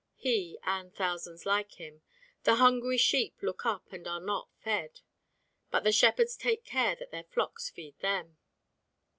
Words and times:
He 0.15 0.57
and 0.63 0.91
thousands 0.95 1.45
like 1.45 1.73
him 1.73 2.01
"the 2.43 2.55
hungry 2.55 2.97
sheep, 2.97 3.35
look 3.43 3.67
up 3.67 3.93
and 3.93 4.07
are 4.07 4.19
not 4.19 4.49
fed"; 4.59 5.01
but 5.69 5.83
the 5.83 5.91
shepherds 5.91 6.35
take 6.35 6.63
care 6.65 6.95
that 6.95 7.11
the 7.11 7.21
flocks 7.29 7.69
feed 7.69 7.99
them. 7.99 8.37